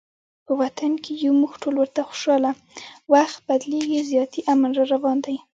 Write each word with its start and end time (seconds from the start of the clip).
په 0.45 0.51
وطن 0.61 0.91
کې 1.03 1.11
یو 1.25 1.33
موږ 1.41 1.53
ټول 1.61 1.75
ورته 1.79 2.01
خوشحاله، 2.09 2.51
وخت 3.13 3.37
بدلیږي 3.47 3.99
زیاتي 4.11 4.39
امن 4.53 4.71
راروان 4.79 5.17
دي 5.25 5.37